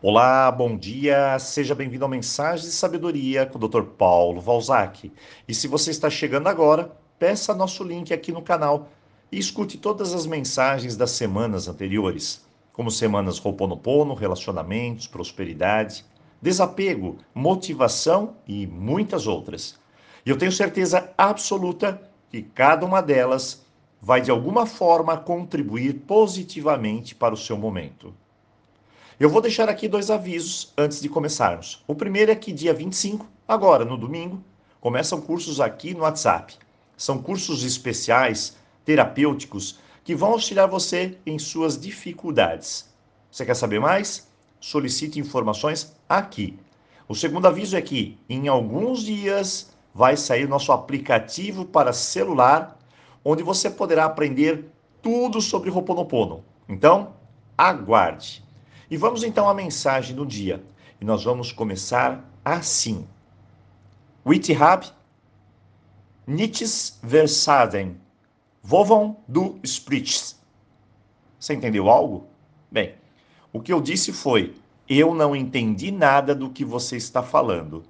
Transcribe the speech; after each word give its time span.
Olá, 0.00 0.48
bom 0.52 0.76
dia, 0.76 1.36
seja 1.40 1.74
bem-vindo 1.74 2.04
ao 2.04 2.08
Mensagem 2.08 2.66
de 2.66 2.70
Sabedoria 2.70 3.44
com 3.44 3.58
o 3.58 3.68
Dr. 3.68 3.82
Paulo 3.82 4.40
Valzac. 4.40 5.12
E 5.48 5.52
se 5.52 5.66
você 5.66 5.90
está 5.90 6.08
chegando 6.08 6.46
agora, 6.46 6.96
peça 7.18 7.52
nosso 7.52 7.82
link 7.82 8.14
aqui 8.14 8.30
no 8.30 8.40
canal 8.40 8.90
e 9.32 9.40
escute 9.40 9.76
todas 9.76 10.14
as 10.14 10.24
mensagens 10.24 10.96
das 10.96 11.10
semanas 11.10 11.66
anteriores, 11.66 12.46
como 12.72 12.92
semanas 12.92 13.40
Roponopono, 13.40 14.14
relacionamentos, 14.14 15.08
prosperidade, 15.08 16.04
desapego, 16.40 17.18
motivação 17.34 18.36
e 18.46 18.68
muitas 18.68 19.26
outras. 19.26 19.80
E 20.24 20.30
eu 20.30 20.38
tenho 20.38 20.52
certeza 20.52 21.12
absoluta 21.18 22.00
que 22.30 22.40
cada 22.40 22.86
uma 22.86 23.00
delas 23.00 23.66
vai 24.00 24.20
de 24.20 24.30
alguma 24.30 24.64
forma 24.64 25.16
contribuir 25.16 26.04
positivamente 26.06 27.16
para 27.16 27.34
o 27.34 27.36
seu 27.36 27.58
momento. 27.58 28.14
Eu 29.20 29.28
vou 29.28 29.40
deixar 29.40 29.68
aqui 29.68 29.88
dois 29.88 30.12
avisos 30.12 30.72
antes 30.78 31.00
de 31.00 31.08
começarmos. 31.08 31.82
O 31.88 31.94
primeiro 31.96 32.30
é 32.30 32.36
que 32.36 32.52
dia 32.52 32.72
25, 32.72 33.26
agora 33.48 33.84
no 33.84 33.96
domingo, 33.96 34.40
começam 34.80 35.20
cursos 35.20 35.60
aqui 35.60 35.92
no 35.92 36.02
WhatsApp. 36.02 36.56
São 36.96 37.20
cursos 37.20 37.64
especiais, 37.64 38.56
terapêuticos, 38.84 39.80
que 40.04 40.14
vão 40.14 40.30
auxiliar 40.30 40.68
você 40.68 41.18
em 41.26 41.36
suas 41.36 41.76
dificuldades. 41.76 42.88
Você 43.28 43.44
quer 43.44 43.56
saber 43.56 43.80
mais? 43.80 44.28
Solicite 44.60 45.18
informações 45.18 45.96
aqui. 46.08 46.56
O 47.08 47.14
segundo 47.14 47.48
aviso 47.48 47.76
é 47.76 47.82
que 47.82 48.16
em 48.28 48.46
alguns 48.46 49.02
dias 49.02 49.74
vai 49.92 50.16
sair 50.16 50.46
nosso 50.46 50.70
aplicativo 50.70 51.64
para 51.64 51.92
celular, 51.92 52.78
onde 53.24 53.42
você 53.42 53.68
poderá 53.68 54.04
aprender 54.04 54.66
tudo 55.02 55.40
sobre 55.40 55.70
Roponopono. 55.70 56.44
Então, 56.68 57.14
aguarde. 57.56 58.46
E 58.90 58.96
vamos 58.96 59.22
então 59.22 59.48
à 59.48 59.54
mensagem 59.54 60.14
do 60.14 60.24
dia. 60.24 60.64
E 61.00 61.04
nós 61.04 61.22
vamos 61.24 61.52
começar 61.52 62.24
assim. 62.44 63.06
Witihab, 64.26 64.86
Nichts 66.26 66.98
Versaden, 67.02 68.00
Vovon 68.62 69.16
du 69.26 69.58
Sprits. 69.62 70.38
Você 71.38 71.54
entendeu 71.54 71.88
algo? 71.88 72.26
Bem, 72.70 72.94
o 73.52 73.60
que 73.60 73.72
eu 73.72 73.80
disse 73.80 74.12
foi: 74.12 74.54
eu 74.88 75.14
não 75.14 75.36
entendi 75.36 75.90
nada 75.90 76.34
do 76.34 76.50
que 76.50 76.64
você 76.64 76.96
está 76.96 77.22
falando. 77.22 77.84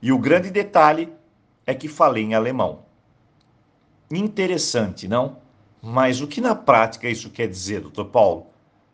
E 0.00 0.12
o 0.12 0.18
grande 0.18 0.50
detalhe 0.50 1.12
é 1.66 1.74
que 1.74 1.88
falei 1.88 2.24
em 2.24 2.34
alemão. 2.34 2.80
Interessante, 4.10 5.08
não? 5.08 5.38
Mas 5.82 6.20
o 6.20 6.26
que 6.26 6.40
na 6.40 6.54
prática 6.54 7.08
isso 7.08 7.30
quer 7.30 7.48
dizer, 7.48 7.80
doutor 7.80 8.06
Paulo? 8.06 8.46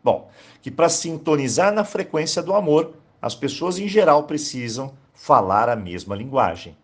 Bom, 0.05 0.29
que 0.61 0.69
para 0.69 0.87
sintonizar 0.87 1.73
na 1.73 1.83
frequência 1.83 2.43
do 2.43 2.53
amor, 2.53 2.93
as 3.19 3.33
pessoas 3.33 3.79
em 3.79 3.87
geral 3.87 4.25
precisam 4.25 4.93
falar 5.15 5.67
a 5.67 5.75
mesma 5.75 6.15
linguagem. 6.15 6.77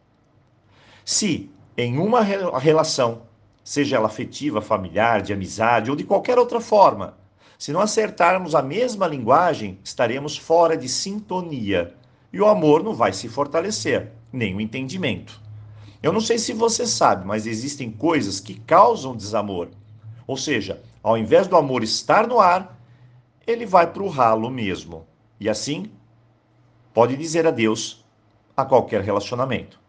Se 1.06 1.48
em 1.78 2.00
uma 2.00 2.24
relação, 2.24 3.22
seja 3.64 3.98
ela 3.98 4.08
afetiva, 4.08 4.60
familiar, 4.60 5.22
de 5.22 5.32
amizade 5.32 5.92
ou 5.92 5.96
de 5.96 6.04
qualquer 6.04 6.40
outra 6.40 6.60
forma, 6.60 7.16
se 7.60 7.72
não 7.72 7.80
acertarmos 7.80 8.56
a 8.56 8.62
mesma 8.64 9.06
linguagem, 9.06 9.78
estaremos 9.84 10.36
fora 10.36 10.76
de 10.76 10.90
sintonia 10.90 11.94
e 12.34 12.42
o 12.42 12.48
amor 12.48 12.82
não 12.82 12.96
vai 12.96 13.14
se 13.14 13.30
fortalecer, 13.30 14.12
nem 14.34 14.56
o 14.56 14.60
entendimento. 14.60 15.40
Eu 16.02 16.12
não 16.12 16.22
sei 16.22 16.40
se 16.40 16.54
você 16.54 16.88
sabe, 16.88 17.24
mas 17.28 17.46
existem 17.46 17.92
coisas 17.92 18.40
que 18.40 18.60
causam 18.62 19.16
desamor. 19.16 19.68
Ou 20.26 20.36
seja, 20.36 20.82
ao 21.04 21.16
invés 21.16 21.48
do 21.48 21.56
amor 21.56 21.84
estar 21.84 22.26
no 22.26 22.40
ar, 22.40 22.81
ele 23.46 23.66
vai 23.66 23.92
para 23.92 24.04
o 24.04 24.10
ralo 24.10 24.50
mesmo. 24.50 25.06
E 25.40 25.50
assim, 25.50 25.92
pode 26.94 27.16
dizer 27.16 27.48
adeus 27.48 28.06
a 28.56 28.66
qualquer 28.66 29.02
relacionamento. 29.02 29.80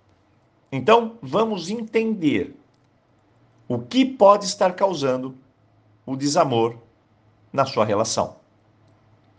Então, 0.70 1.18
vamos 1.20 1.68
entender 1.68 2.56
o 3.68 3.78
que 3.78 4.04
pode 4.04 4.46
estar 4.46 4.72
causando 4.72 5.36
o 6.06 6.16
desamor 6.16 6.76
na 7.52 7.66
sua 7.66 7.84
relação. 7.84 8.36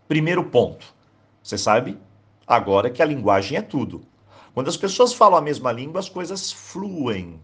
Primeiro 0.06 0.44
ponto. 0.44 0.94
Você 1.42 1.58
sabe 1.58 1.98
agora 2.46 2.90
que 2.90 3.02
a 3.02 3.06
linguagem 3.06 3.58
é 3.58 3.62
tudo. 3.62 4.02
Quando 4.54 4.68
as 4.68 4.76
pessoas 4.76 5.12
falam 5.12 5.38
a 5.38 5.42
mesma 5.42 5.72
língua, 5.72 5.98
as 5.98 6.08
coisas 6.08 6.52
fluem. 6.52 7.40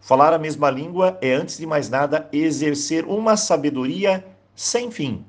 Falar 0.00 0.32
a 0.32 0.38
mesma 0.38 0.68
língua 0.68 1.16
é, 1.22 1.32
antes 1.32 1.56
de 1.56 1.66
mais 1.66 1.88
nada, 1.88 2.28
exercer 2.32 3.06
uma 3.06 3.36
sabedoria 3.36 4.26
sem 4.54 4.90
fim 4.90 5.24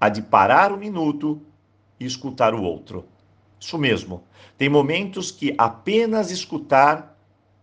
a 0.00 0.08
de 0.08 0.22
parar 0.22 0.72
um 0.72 0.76
minuto 0.76 1.40
e 1.98 2.04
escutar 2.04 2.54
o 2.54 2.62
outro. 2.62 3.04
Isso 3.58 3.78
mesmo. 3.78 4.22
Tem 4.58 4.68
momentos 4.68 5.30
que 5.30 5.54
apenas 5.56 6.30
escutar 6.30 7.16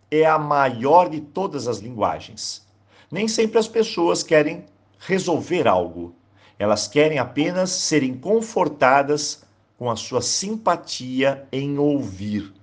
é 0.09 0.25
a 0.25 0.37
maior 0.37 1.09
de 1.09 1.21
todas 1.21 1.67
as 1.67 1.79
linguagens. 1.79 2.67
Nem 3.11 3.27
sempre 3.27 3.57
as 3.57 3.67
pessoas 3.67 4.21
querem 4.21 4.65
resolver 4.99 5.67
algo. 5.67 6.15
Elas 6.57 6.87
querem 6.87 7.19
apenas 7.19 7.71
serem 7.71 8.15
confortadas 8.15 9.43
com 9.77 9.89
a 9.89 9.95
sua 9.95 10.21
simpatia 10.21 11.47
em 11.51 11.77
ouvir. 11.77 12.53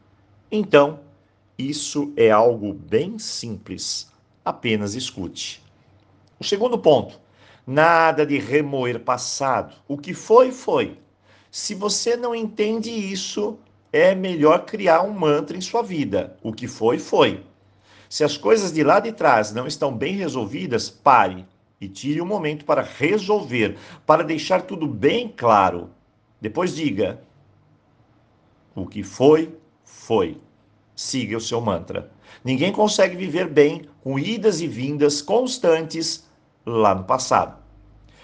Então, 0.51 1.01
isso 1.59 2.13
é 2.17 2.31
algo 2.31 2.73
bem 2.73 3.19
simples. 3.19 4.11
Apenas 4.45 4.95
escute. 4.95 5.63
O 6.39 6.45
segundo 6.45 6.79
ponto 6.79 7.21
Nada 7.67 8.25
de 8.25 8.39
remoer 8.39 9.01
passado. 9.01 9.75
O 9.87 9.97
que 9.97 10.15
foi, 10.15 10.51
foi. 10.51 10.99
Se 11.51 11.75
você 11.75 12.17
não 12.17 12.35
entende 12.35 12.91
isso, 12.91 13.59
é 13.93 14.15
melhor 14.15 14.65
criar 14.65 15.03
um 15.03 15.13
mantra 15.13 15.57
em 15.57 15.61
sua 15.61 15.83
vida. 15.83 16.37
O 16.43 16.53
que 16.53 16.67
foi, 16.67 16.99
foi. 16.99 17.45
Se 18.09 18.25
as 18.25 18.37
coisas 18.37 18.73
de 18.73 18.83
lá 18.83 19.01
de 19.01 19.13
trás 19.13 19.53
não 19.53 19.67
estão 19.67 19.97
bem 19.97 20.17
resolvidas, 20.17 20.91
pare 20.91 21.47
e 21.81 21.89
tire 21.89 22.21
um 22.21 22.27
momento 22.27 22.65
para 22.65 22.83
resolver, 22.83 23.79
para 24.05 24.25
deixar 24.25 24.63
tudo 24.63 24.87
bem 24.87 25.33
claro. 25.37 25.91
Depois 26.41 26.75
diga: 26.75 27.21
o 28.75 28.87
que 28.87 29.03
foi, 29.03 29.55
foi. 29.85 30.41
Siga 30.95 31.37
o 31.37 31.41
seu 31.41 31.61
mantra. 31.61 32.11
Ninguém 32.45 32.73
consegue 32.73 33.17
viver 33.17 33.49
bem 33.49 33.89
com 34.03 34.19
idas 34.19 34.61
e 34.61 34.67
vindas 34.67 35.21
constantes 35.21 36.29
lá 36.65 36.95
no 36.95 37.05
passado. 37.05 37.59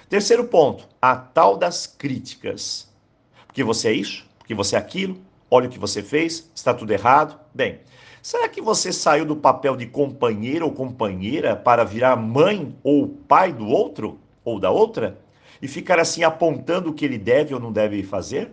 Terceiro 0.08 0.44
ponto, 0.44 0.88
a 1.00 1.16
tal 1.16 1.56
das 1.56 1.86
críticas. 1.86 2.88
Porque 3.46 3.64
você 3.64 3.88
é 3.88 3.92
isso, 3.92 4.24
porque 4.38 4.54
você 4.54 4.76
é 4.76 4.78
aquilo, 4.78 5.18
olha 5.50 5.66
o 5.66 5.70
que 5.70 5.78
você 5.78 6.02
fez, 6.02 6.50
está 6.54 6.72
tudo 6.72 6.92
errado. 6.92 7.38
Bem, 7.54 7.80
será 8.22 8.48
que 8.48 8.60
você 8.60 8.92
saiu 8.92 9.24
do 9.24 9.36
papel 9.36 9.76
de 9.76 9.86
companheiro 9.86 10.66
ou 10.66 10.72
companheira 10.72 11.56
para 11.56 11.84
virar 11.84 12.16
mãe 12.16 12.76
ou 12.84 13.08
pai 13.08 13.52
do 13.52 13.66
outro 13.66 14.20
ou 14.44 14.60
da 14.60 14.70
outra 14.70 15.18
e 15.60 15.66
ficar 15.66 15.98
assim 15.98 16.22
apontando 16.22 16.90
o 16.90 16.94
que 16.94 17.04
ele 17.04 17.18
deve 17.18 17.54
ou 17.54 17.60
não 17.60 17.72
deve 17.72 18.02
fazer? 18.02 18.52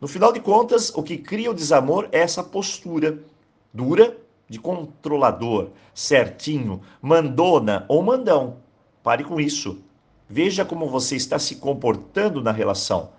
No 0.00 0.06
final 0.06 0.32
de 0.32 0.40
contas, 0.40 0.90
o 0.94 1.02
que 1.02 1.16
cria 1.16 1.50
o 1.50 1.54
desamor 1.54 2.08
é 2.12 2.20
essa 2.20 2.42
postura 2.42 3.18
dura 3.72 4.16
de 4.48 4.58
controlador, 4.58 5.70
certinho, 5.94 6.80
mandona 7.02 7.84
ou 7.88 8.02
mandão. 8.02 8.58
Pare 9.08 9.24
com 9.24 9.40
isso. 9.40 9.78
Veja 10.28 10.66
como 10.66 10.86
você 10.86 11.16
está 11.16 11.38
se 11.38 11.56
comportando 11.56 12.42
na 12.42 12.52
relação. 12.52 13.12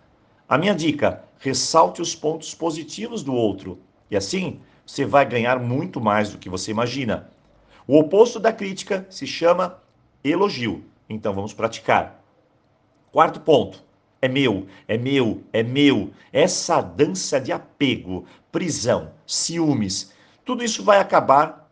A 0.47 0.55
minha 0.55 0.75
dica: 0.75 1.23
ressalte 1.39 2.00
os 2.00 2.13
pontos 2.13 2.53
positivos 2.53 3.23
do 3.23 3.33
outro. 3.33 3.79
E 4.11 4.16
assim, 4.16 4.59
você 4.85 5.03
vai 5.03 5.25
ganhar 5.25 5.59
muito 5.59 6.00
mais 6.00 6.29
do 6.29 6.38
que 6.38 6.47
você 6.47 6.69
imagina. 6.69 7.31
O 7.88 7.97
oposto 7.97 8.39
da 8.39 8.53
crítica 8.53 9.07
se 9.09 9.25
chama 9.25 9.81
elogio. 10.23 10.85
Então 11.09 11.33
vamos 11.33 11.55
praticar. 11.55 12.23
Quarto 13.11 13.39
ponto: 13.39 13.83
é 14.21 14.27
meu, 14.27 14.67
é 14.88 14.95
meu, 14.95 15.41
é 15.51 15.63
meu. 15.63 16.11
Essa 16.31 16.81
dança 16.81 17.42
de 17.42 17.51
apego, 17.51 18.25
prisão, 18.51 19.09
ciúmes, 19.25 20.13
tudo 20.45 20.63
isso 20.63 20.83
vai 20.83 21.00
acabar 21.00 21.68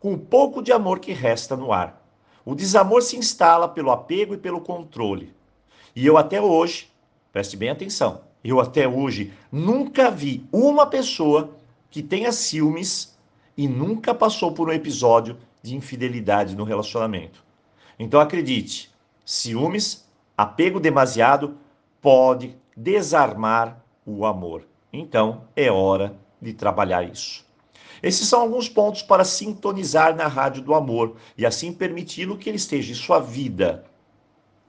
com 0.00 0.14
o 0.14 0.18
pouco 0.18 0.62
de 0.62 0.72
amor 0.72 0.98
que 0.98 1.12
resta 1.12 1.54
no 1.54 1.74
ar. 1.74 2.03
O 2.44 2.54
desamor 2.54 3.02
se 3.02 3.16
instala 3.16 3.68
pelo 3.68 3.90
apego 3.90 4.34
e 4.34 4.38
pelo 4.38 4.60
controle. 4.60 5.32
E 5.96 6.04
eu 6.04 6.18
até 6.18 6.40
hoje, 6.40 6.90
preste 7.32 7.56
bem 7.56 7.70
atenção, 7.70 8.20
eu 8.44 8.60
até 8.60 8.86
hoje 8.86 9.32
nunca 9.50 10.10
vi 10.10 10.46
uma 10.52 10.86
pessoa 10.86 11.56
que 11.90 12.02
tenha 12.02 12.32
ciúmes 12.32 13.16
e 13.56 13.66
nunca 13.66 14.14
passou 14.14 14.52
por 14.52 14.68
um 14.68 14.72
episódio 14.72 15.38
de 15.62 15.74
infidelidade 15.74 16.54
no 16.54 16.64
relacionamento. 16.64 17.42
Então 17.98 18.20
acredite, 18.20 18.92
ciúmes, 19.24 20.04
apego 20.36 20.78
demasiado 20.78 21.56
pode 22.02 22.54
desarmar 22.76 23.82
o 24.04 24.26
amor. 24.26 24.66
Então 24.92 25.44
é 25.56 25.70
hora 25.70 26.14
de 26.42 26.52
trabalhar 26.52 27.02
isso. 27.02 27.46
Esses 28.04 28.28
são 28.28 28.42
alguns 28.42 28.68
pontos 28.68 29.00
para 29.00 29.24
sintonizar 29.24 30.14
na 30.14 30.26
rádio 30.26 30.60
do 30.60 30.74
amor 30.74 31.16
e 31.38 31.46
assim 31.46 31.72
permiti-lo 31.72 32.36
que 32.36 32.50
ele 32.50 32.58
esteja 32.58 32.92
em 32.92 32.94
sua 32.94 33.18
vida. 33.18 33.86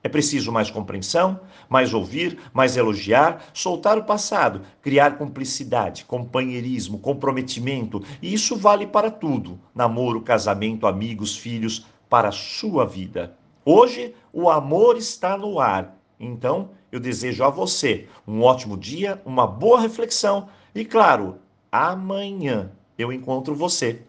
É 0.01 0.07
preciso 0.07 0.53
mais 0.53 0.71
compreensão, 0.71 1.41
mais 1.67 1.93
ouvir, 1.93 2.39
mais 2.53 2.77
elogiar, 2.77 3.43
soltar 3.53 3.97
o 3.97 4.05
passado, 4.05 4.61
criar 4.81 5.17
cumplicidade, 5.17 6.05
companheirismo, 6.05 6.97
comprometimento, 6.97 8.01
e 8.21 8.33
isso 8.33 8.55
vale 8.55 8.87
para 8.87 9.11
tudo: 9.11 9.59
namoro, 9.75 10.21
casamento, 10.21 10.87
amigos, 10.87 11.35
filhos, 11.35 11.85
para 12.09 12.29
a 12.29 12.31
sua 12.31 12.85
vida. 12.85 13.35
Hoje 13.65 14.15
o 14.31 14.49
amor 14.49 14.95
está 14.95 15.37
no 15.37 15.59
ar. 15.59 15.97
Então, 16.17 16.69
eu 16.89 17.01
desejo 17.01 17.43
a 17.43 17.49
você 17.49 18.07
um 18.25 18.43
ótimo 18.43 18.77
dia, 18.77 19.21
uma 19.25 19.45
boa 19.45 19.81
reflexão 19.81 20.47
e, 20.73 20.85
claro, 20.85 21.39
amanhã 21.69 22.71
eu 22.97 23.11
encontro 23.11 23.55
você 23.55 24.01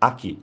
aqui 0.00 0.38